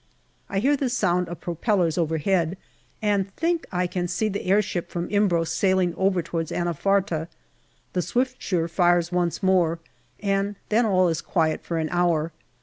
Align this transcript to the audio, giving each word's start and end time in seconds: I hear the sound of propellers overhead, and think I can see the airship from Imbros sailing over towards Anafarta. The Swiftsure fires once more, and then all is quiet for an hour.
I 0.49 0.57
hear 0.57 0.75
the 0.75 0.89
sound 0.89 1.27
of 1.29 1.41
propellers 1.41 1.95
overhead, 1.95 2.57
and 3.03 3.31
think 3.35 3.67
I 3.71 3.85
can 3.85 4.07
see 4.07 4.29
the 4.29 4.47
airship 4.47 4.89
from 4.89 5.07
Imbros 5.11 5.53
sailing 5.53 5.93
over 5.93 6.23
towards 6.23 6.51
Anafarta. 6.51 7.27
The 7.93 8.01
Swiftsure 8.01 8.67
fires 8.67 9.11
once 9.11 9.43
more, 9.43 9.77
and 10.19 10.55
then 10.69 10.87
all 10.87 11.07
is 11.07 11.21
quiet 11.21 11.61
for 11.63 11.77
an 11.77 11.89
hour. 11.91 12.31